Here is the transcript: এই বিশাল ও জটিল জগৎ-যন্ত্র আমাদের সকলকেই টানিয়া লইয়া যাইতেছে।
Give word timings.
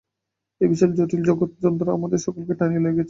এই 0.61 0.67
বিশাল 0.67 0.89
ও 0.91 0.97
জটিল 0.99 1.21
জগৎ-যন্ত্র 1.29 1.87
আমাদের 1.97 2.19
সকলকেই 2.25 2.57
টানিয়া 2.59 2.81
লইয়া 2.81 2.89
যাইতেছে। 2.89 2.99